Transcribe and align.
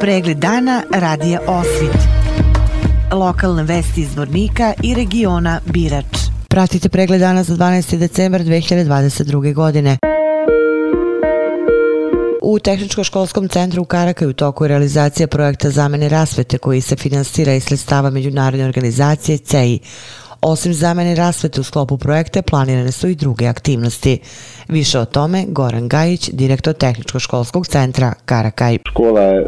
Pregled 0.00 0.38
dana 0.38 0.82
radija 0.94 1.40
Osvit. 1.46 1.98
Lokalne 3.12 3.62
vesti 3.62 4.00
iz 4.00 4.16
Vornika 4.16 4.72
i 4.82 4.94
regiona 4.94 5.60
Birač. 5.66 6.18
Pratite 6.48 6.88
pregled 6.88 7.20
dana 7.20 7.42
za 7.42 7.54
12. 7.54 7.98
decembar 7.98 8.40
2022. 8.40 9.54
godine. 9.54 9.96
U 12.42 12.58
Tehničko-školskom 12.58 13.48
centru 13.48 13.82
u 13.82 13.84
Karakaju 13.84 14.30
u 14.30 14.32
toku 14.32 14.64
je 14.64 14.68
realizacija 14.68 15.26
projekta 15.26 15.70
zamene 15.70 16.08
rasvete 16.08 16.58
koji 16.58 16.80
se 16.80 16.96
finansira 16.96 17.52
iz 17.52 17.64
sredstava 17.64 18.10
međunarodne 18.10 18.66
organizacije 18.66 19.38
CEI. 19.38 19.78
Osim 20.42 20.72
zamene 20.72 21.14
rasvete 21.14 21.60
u 21.60 21.64
sklopu 21.64 21.98
projekta, 21.98 22.42
planirane 22.42 22.92
su 22.92 23.08
i 23.08 23.14
druge 23.14 23.46
aktivnosti. 23.46 24.18
Više 24.68 24.98
o 24.98 25.04
tome 25.04 25.44
Goran 25.48 25.88
Gajić, 25.88 26.30
direktor 26.32 26.74
Tehničko-školskog 26.74 27.66
centra 27.66 28.12
Karakaj. 28.24 28.78
Škola 28.88 29.20
je 29.20 29.40
e, 29.40 29.44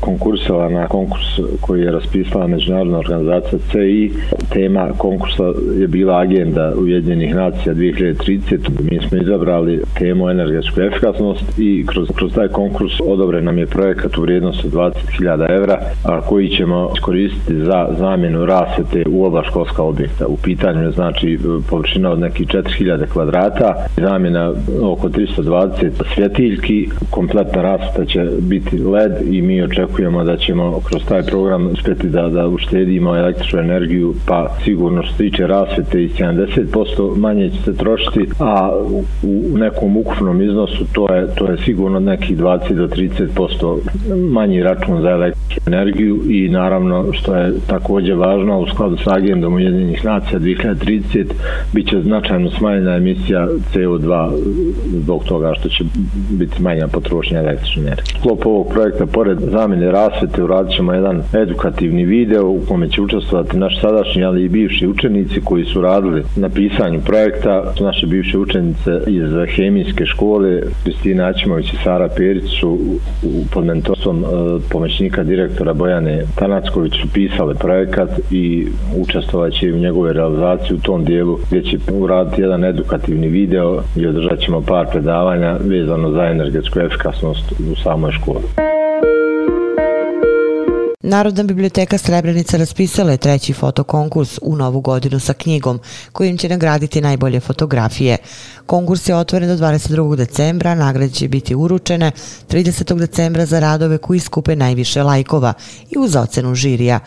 konkursala 0.00 0.68
na 0.68 0.88
konkurs 0.88 1.24
koji 1.60 1.82
je 1.82 1.92
raspisala 1.92 2.46
Međunarodna 2.46 2.98
organizacija 2.98 3.58
CI. 3.72 4.12
Tema 4.52 4.88
konkursa 4.98 5.42
je 5.80 5.88
bila 5.88 6.20
agenda 6.20 6.72
Ujedinjenih 6.76 7.34
nacija 7.34 7.74
2030. 7.74 8.58
Mi 8.90 9.08
smo 9.08 9.18
izabrali 9.18 9.82
temu 9.98 10.30
energetsku 10.30 10.80
efikasnost 10.80 11.58
i 11.58 11.86
kroz, 11.86 12.08
kroz 12.14 12.32
taj 12.34 12.48
konkurs 12.48 12.92
odobren 13.00 13.44
nam 13.44 13.58
je 13.58 13.66
projekat 13.66 14.18
u 14.18 14.22
vrijednosti 14.22 14.68
20.000 14.68 15.50
evra 15.50 15.80
koji 16.28 16.48
ćemo 16.48 16.90
iskoristiti 16.96 17.64
za 17.64 17.88
zamjenu 17.98 18.46
rasvete 18.46 19.04
u 19.10 19.24
oba 19.24 19.44
školska 19.44 19.82
objekta. 19.82 20.13
U 20.28 20.36
pitanju 20.36 20.82
je 20.82 20.90
znači 20.90 21.38
površina 21.70 22.10
od 22.10 22.18
nekih 22.18 22.46
4.000 22.46 23.06
kvadrata, 23.06 23.74
zamjena 23.96 24.52
oko 24.82 25.08
320 25.08 25.90
svjetiljki, 26.14 26.88
kompletna 27.10 27.62
rasveta 27.62 28.04
će 28.04 28.26
biti 28.40 28.78
LED 28.78 29.12
i 29.30 29.42
mi 29.42 29.62
očekujemo 29.62 30.24
da 30.24 30.36
ćemo 30.36 30.80
kroz 30.84 31.02
taj 31.08 31.22
program 31.22 31.66
uspjeti 31.66 32.08
da, 32.08 32.28
da 32.28 32.48
uštedimo 32.48 33.16
električnu 33.16 33.58
energiju, 33.58 34.14
pa 34.26 34.48
sigurno 34.64 35.02
što 35.02 35.16
tiče 35.16 35.46
rasvete 35.46 36.04
i 36.04 36.08
70% 36.08 37.16
manje 37.16 37.50
će 37.50 37.62
se 37.62 37.76
trošiti, 37.76 38.28
a 38.40 38.70
u 39.22 39.58
nekom 39.58 39.96
ukupnom 39.96 40.42
iznosu 40.42 40.84
to 40.92 41.14
je, 41.14 41.26
to 41.34 41.50
je 41.50 41.58
sigurno 41.64 42.00
nekih 42.00 42.38
20 42.38 42.74
do 42.74 42.86
30% 42.88 43.78
manji 44.30 44.62
račun 44.62 45.02
za 45.02 45.10
električnu 45.10 45.62
energiju 45.66 46.22
i 46.30 46.48
naravno 46.48 47.12
što 47.12 47.36
je 47.36 47.52
također 47.66 48.16
važno 48.16 48.60
u 48.60 48.66
skladu 48.66 48.96
sa 48.96 49.14
agendom 49.14 49.54
Ujedinjenih 49.54 50.03
nacija 50.04 50.40
2030 50.40 51.24
bit 51.72 51.88
će 51.88 52.00
značajno 52.02 52.50
smanjena 52.50 52.96
emisija 52.96 53.48
CO2 53.74 54.30
zbog 54.86 55.24
toga 55.24 55.52
što 55.58 55.68
će 55.68 55.84
biti 56.30 56.62
manja 56.62 56.88
potrošnja 56.88 57.38
električne 57.38 57.82
energije. 57.82 58.04
Sklop 58.18 58.46
ovog 58.46 58.68
projekta, 58.72 59.06
pored 59.06 59.38
zamjene 59.40 59.90
rasvete, 59.90 60.42
uradit 60.42 60.76
ćemo 60.76 60.92
jedan 60.92 61.22
edukativni 61.32 62.04
video 62.04 62.48
u 62.48 62.60
kome 62.68 62.90
će 62.90 63.02
učestvovati 63.02 63.56
naši 63.56 63.80
sadašnji, 63.80 64.24
ali 64.24 64.44
i 64.44 64.48
bivši 64.48 64.86
učenici 64.86 65.40
koji 65.44 65.64
su 65.64 65.80
radili 65.80 66.22
na 66.36 66.48
pisanju 66.48 67.00
projekta. 67.06 67.72
Naše 67.80 68.06
bivše 68.06 68.38
učenice 68.38 69.00
iz 69.06 69.30
hemijske 69.56 70.06
škole, 70.06 70.62
Kristina 70.84 71.26
Ačimović 71.26 71.72
i 71.72 71.76
Sara 71.84 72.08
Perić 72.16 72.44
su 72.60 72.78
pod 73.52 73.64
mentorstvom 73.64 74.24
e, 74.24 74.26
pomoćnika 74.70 75.22
direktora 75.22 75.72
Bojane 75.72 76.24
Tanacković 76.34 76.92
su 76.92 77.08
pisale 77.14 77.54
projekat 77.54 78.10
i 78.30 78.66
učestvovaće 78.96 79.72
u 79.72 79.76
u 79.93 79.93
njegove 79.94 80.12
realizaciji 80.12 80.76
u 80.76 80.80
tom 80.80 81.04
dijelu 81.04 81.38
gdje 81.46 81.62
će 81.62 81.78
uraditi 81.92 82.40
jedan 82.40 82.64
edukativni 82.64 83.28
video 83.28 83.82
i 83.96 84.06
održat 84.06 84.40
ćemo 84.40 84.60
par 84.60 84.86
predavanja 84.90 85.56
vezano 85.60 86.10
za 86.10 86.24
energetsku 86.24 86.80
efikasnost 86.80 87.52
u 87.52 87.82
samoj 87.82 88.12
školi. 88.12 88.44
Narodna 91.02 91.42
biblioteka 91.42 91.98
Srebrenica 91.98 92.56
raspisala 92.56 93.10
je 93.10 93.16
treći 93.16 93.52
fotokonkurs 93.52 94.38
u 94.42 94.56
novu 94.56 94.80
godinu 94.80 95.20
sa 95.20 95.32
knjigom 95.32 95.80
kojim 96.12 96.36
će 96.38 96.48
nagraditi 96.48 97.00
najbolje 97.00 97.40
fotografije. 97.40 98.16
Konkurs 98.66 99.08
je 99.08 99.16
otvoren 99.16 99.48
do 99.48 99.64
22. 99.64 100.16
decembra, 100.16 100.74
nagrade 100.74 101.12
će 101.12 101.28
biti 101.28 101.54
uručene 101.54 102.12
30. 102.48 102.98
decembra 102.98 103.46
za 103.46 103.60
radove 103.60 103.98
koji 103.98 104.20
skupe 104.20 104.56
najviše 104.56 105.02
lajkova 105.02 105.52
i 105.90 105.98
uz 105.98 106.16
ocenu 106.16 106.54
žirija. 106.54 107.00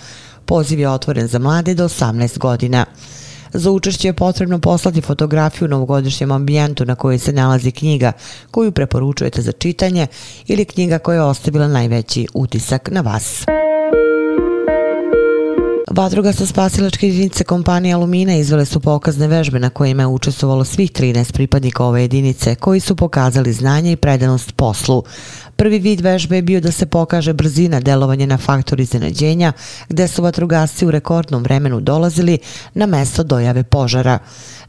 Poziv 0.48 0.80
je 0.80 0.90
otvoren 0.90 1.28
za 1.28 1.40
mlade 1.40 1.74
do 1.74 1.86
18 1.86 2.38
godina. 2.38 2.86
Za 3.54 3.72
učešće 3.72 4.08
je 4.08 4.14
potrebno 4.14 4.60
poslati 4.60 5.02
fotografiju 5.02 5.66
u 5.66 5.70
novogodišnjem 5.70 6.32
ambijentu 6.32 6.86
na 6.86 6.96
kojoj 6.96 7.20
se 7.20 7.34
nalazi 7.34 7.72
knjiga 7.72 8.12
koju 8.52 8.72
preporučujete 8.72 9.42
za 9.42 9.52
čitanje 9.52 10.08
ili 10.48 10.66
knjiga 10.66 11.00
koja 11.00 11.16
je 11.16 11.22
ostavila 11.22 11.68
najveći 11.68 12.28
utisak 12.34 12.90
na 12.92 13.02
vas. 13.02 13.46
Vatrogasno 15.92 16.46
sa 16.46 16.52
spasilačke 16.54 17.08
jedinice 17.08 17.44
kompanije 17.44 17.94
Alumina 17.94 18.36
izvele 18.36 18.66
su 18.66 18.80
pokazne 18.80 19.28
vežbe 19.28 19.60
na 19.60 19.70
kojima 19.70 20.04
je 20.04 20.08
učestvovalo 20.08 20.64
svih 20.64 20.92
13 20.92 21.32
pripadnika 21.34 21.84
ove 21.84 22.02
jedinice 22.02 22.56
koji 22.56 22.80
su 22.80 22.96
pokazali 22.96 23.54
znanje 23.54 23.92
i 23.92 23.96
predanost 23.96 24.56
poslu. 24.56 25.04
Prvi 25.58 25.80
vid 25.80 26.02
vežbe 26.02 26.36
je 26.36 26.42
bio 26.42 26.62
da 26.62 26.72
se 26.72 26.86
pokaže 26.86 27.34
brzina 27.34 27.80
delovanja 27.80 28.26
na 28.26 28.38
faktor 28.38 28.80
iznenađenja, 28.80 29.54
gde 29.90 30.08
su 30.08 30.24
vatrogasci 30.24 30.86
u 30.86 30.92
rekordnom 30.92 31.44
vremenu 31.44 31.80
dolazili 31.80 32.38
na 32.74 32.86
mesto 32.86 33.24
dojave 33.24 33.64
požara. 33.64 34.20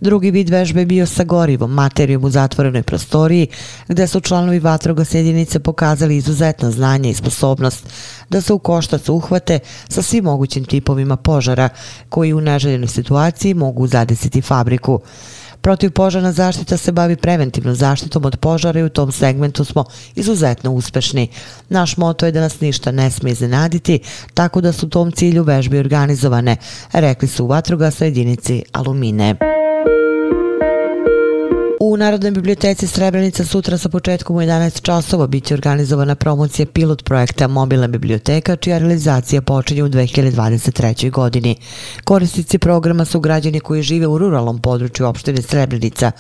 Drugi 0.01 0.31
vid 0.31 0.49
vežbe 0.49 0.81
je 0.81 0.87
bio 0.87 1.07
sa 1.07 1.25
gorivom, 1.25 1.71
materijom 1.71 2.25
u 2.25 2.31
zatvorenoj 2.31 2.83
prostoriji, 2.83 3.47
gde 3.89 4.07
su 4.07 4.21
članovi 4.21 4.59
vatrogas 4.59 5.15
jedinice 5.15 5.59
pokazali 5.59 6.17
izuzetno 6.17 6.71
znanje 6.71 7.11
i 7.11 7.15
sposobnost 7.15 7.87
da 8.29 8.41
se 8.41 8.53
u 8.53 8.59
koštac 8.59 9.09
uhvate 9.09 9.59
sa 9.89 10.03
svim 10.03 10.25
mogućim 10.25 10.65
tipovima 10.65 11.17
požara, 11.17 11.69
koji 12.09 12.33
u 12.33 12.41
neželjenoj 12.41 12.89
situaciji 12.89 13.55
mogu 13.55 13.87
zadesiti 13.87 14.43
fabriku. 14.43 15.01
Protivpožarna 15.69 16.33
zaštita 16.33 16.77
se 16.77 16.93
bavi 16.93 17.17
preventivnom 17.17 17.75
zaštitom 17.75 18.25
od 18.25 18.37
požara 18.37 18.81
i 18.81 18.83
u 18.83 18.89
tom 18.89 19.13
segmentu 19.13 19.65
smo 19.65 19.85
izuzetno 20.15 20.73
uspešni. 20.73 21.29
Naš 21.69 21.97
moto 21.97 22.27
je 22.27 22.33
da 22.33 22.41
nas 22.41 22.61
ništa 22.61 22.93
ne 22.93 23.11
smije 23.11 23.33
iznenaditi, 23.33 24.01
tako 24.35 24.61
da 24.61 24.73
su 24.73 24.87
u 24.87 24.89
tom 24.89 25.13
cilju 25.13 25.43
vežbe 25.43 25.81
organizovane, 25.81 26.57
rekli 26.93 27.29
su 27.29 27.45
u 27.45 27.49
vatrogasnoj 27.49 28.09
jedinici 28.09 28.63
Alumine. 28.73 29.35
U 31.99 32.01
Narodnoj 32.01 32.31
biblioteci 32.31 32.87
Srebrenica 32.87 33.45
sutra 33.45 33.79
sa 33.79 33.89
početkom 33.89 34.37
u 34.37 34.41
11 34.41 34.83
časova 34.83 35.27
biće 35.27 35.55
organizovana 35.55 36.15
promocija 36.15 36.67
pilot 36.67 37.05
projekta 37.05 37.49
Mobilna 37.49 37.87
biblioteka, 37.87 38.57
čija 38.57 38.79
realizacija 38.79 39.43
počinje 39.43 39.83
u 39.83 39.89
2023. 39.89 41.11
godini. 41.11 41.57
Korisnici 42.05 42.59
programa 42.59 43.05
su 43.05 43.21
građani 43.21 43.61
koji 43.61 43.83
žive 43.83 44.07
u 44.07 44.19
ruralnom 44.19 44.59
području 44.59 45.07
opštine 45.07 45.43
Srebrenica, 45.43 46.13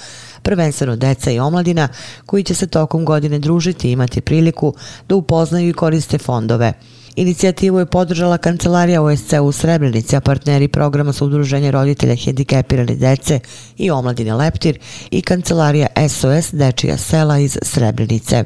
prvenstveno 0.42 0.96
deca 0.96 1.30
i 1.30 1.38
omladina, 1.38 1.88
koji 2.26 2.44
će 2.44 2.54
se 2.54 2.66
tokom 2.66 3.04
godine 3.04 3.38
družiti 3.38 3.88
i 3.88 3.92
imati 3.92 4.20
priliku 4.20 4.74
da 5.08 5.14
upoznaju 5.14 5.68
i 5.68 5.72
koriste 5.72 6.18
fondove. 6.18 6.72
Inicijativu 7.18 7.78
je 7.78 7.86
podržala 7.86 8.38
Kancelarija 8.38 9.02
OSC 9.02 9.32
u 9.42 9.52
Srebrenici, 9.52 10.16
a 10.16 10.20
partneri 10.20 10.68
programa 10.68 11.12
su 11.12 11.26
Udruženje 11.26 11.70
roditelja 11.70 12.14
hendikepirane 12.14 12.94
dece 12.94 13.40
i 13.76 13.90
omladine 13.90 14.34
Leptir 14.34 14.78
i 15.10 15.22
Kancelarija 15.22 15.86
SOS 16.08 16.52
Dečija 16.52 16.96
sela 16.96 17.38
iz 17.38 17.58
Srebrenice. 17.62 18.44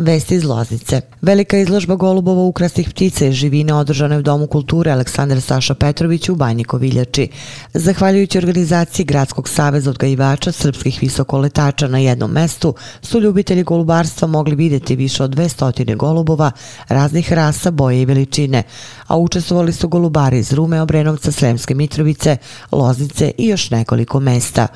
Vesti 0.00 0.34
iz 0.34 0.44
Loznice. 0.44 1.00
Velika 1.22 1.58
izložba 1.58 1.94
golubova 1.94 2.42
ukrasnih 2.42 2.90
ptica 2.90 3.26
i 3.26 3.32
živine 3.32 3.74
održana 3.74 4.14
je 4.14 4.18
u 4.18 4.22
Domu 4.22 4.46
kulture 4.46 4.90
Aleksandar 4.90 5.40
Saša 5.40 5.74
Petrović 5.74 6.28
u 6.28 6.34
Banjiko 6.34 6.76
Viljači. 6.76 7.28
Zahvaljujući 7.74 8.38
organizaciji 8.38 9.06
Gradskog 9.06 9.48
saveza 9.48 9.90
odgajivača 9.90 10.52
srpskih 10.52 10.98
visokoletača 11.00 11.88
na 11.88 11.98
jednom 11.98 12.30
mestu, 12.30 12.74
su 13.02 13.20
ljubitelji 13.20 13.62
golubarstva 13.62 14.28
mogli 14.28 14.54
vidjeti 14.54 14.96
više 14.96 15.24
od 15.24 15.36
200 15.36 15.96
golubova 15.96 16.50
raznih 16.88 17.32
rasa, 17.32 17.70
boje 17.70 18.02
i 18.02 18.04
veličine, 18.04 18.62
a 19.06 19.16
učestvovali 19.16 19.72
su 19.72 19.88
golubari 19.88 20.38
iz 20.38 20.52
Rume, 20.52 20.80
Obrenovca, 20.80 21.32
Sremske 21.32 21.74
Mitrovice, 21.74 22.36
Loznice 22.72 23.32
i 23.38 23.46
još 23.46 23.70
nekoliko 23.70 24.20
mesta. 24.20 24.66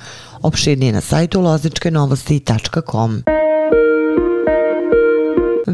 Opširnije 0.43 0.93
na 0.93 1.01
sajtu 1.01 1.41
lozničke 1.41 1.91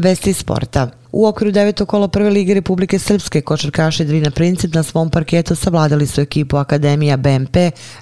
Vesti 0.01 0.33
sporta. 0.33 1.00
U 1.11 1.25
okviru 1.27 1.51
devetog 1.51 1.87
kola 1.87 2.07
prve 2.07 2.29
lige 2.29 2.53
Republike 2.53 2.99
Srpske, 2.99 3.41
košarkaši 3.41 4.05
Drina 4.05 4.31
Princip 4.31 4.73
na 4.73 4.83
svom 4.83 5.09
parketu 5.09 5.55
savladali 5.55 6.07
su 6.07 6.21
ekipu 6.21 6.57
Akademija 6.57 7.17
BMP 7.17 7.55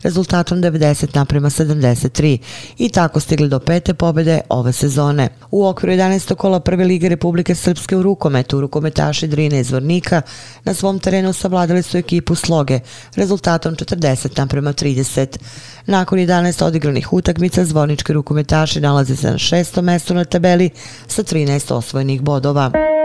rezultatom 0.04 0.58
90 0.58 1.16
naprema 1.16 1.50
73 1.50 2.38
i 2.78 2.90
tako 2.90 3.20
stigli 3.20 3.50
do 3.50 3.60
pete 3.60 3.94
pobede 3.94 4.42
ove 4.50 4.74
sezone. 4.74 5.30
U 5.52 5.66
okviru 5.68 5.94
11. 5.94 6.36
kola 6.36 6.60
prve 6.60 6.86
lige 6.86 7.10
Republike 7.10 7.56
Srpske 7.56 7.98
u 7.98 8.04
rukometu, 8.04 8.62
rukometaši 8.62 9.28
Drine 9.28 9.60
iz 9.60 9.72
Vornika 9.72 10.22
na 10.64 10.74
svom 10.74 11.00
terenu 11.00 11.34
savladali 11.34 11.84
su 11.84 11.98
ekipu 11.98 12.36
Sloge 12.36 12.80
rezultatom 13.16 13.76
40 13.76 14.38
naprema 14.38 14.74
30. 14.74 15.38
Nakon 15.86 16.20
11 16.20 16.64
odigranih 16.64 17.14
utakmica, 17.14 17.66
zvornički 17.66 18.14
rukometaši 18.14 18.82
nalaze 18.82 19.16
se 19.16 19.32
na 19.32 19.38
šestom 19.38 19.86
mestu 19.86 20.14
na 20.14 20.26
tabeli 20.26 20.70
sa 21.08 21.24
13 21.24 21.74
osvojenih 21.74 22.22
bodova. 22.22 22.99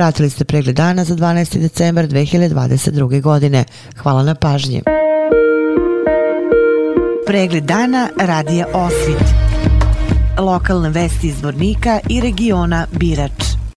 Pratili 0.00 0.30
ste 0.30 0.44
pregled 0.44 0.76
dana 0.76 1.04
za 1.04 1.16
12. 1.16 1.60
decembar 1.60 2.06
2022. 2.06 3.20
godine. 3.20 3.64
Hvala 3.96 4.22
na 4.22 4.34
pažnji. 4.34 4.82
Pregled 7.26 7.64
dana 7.64 8.08
radija 8.20 8.66
Osvit. 8.74 9.24
Lokalne 10.38 10.90
vesti 10.90 11.26
iz 11.26 11.42
Vornika 11.42 12.00
i 12.08 12.20
regiona 12.20 12.86
Birač. 12.92 13.49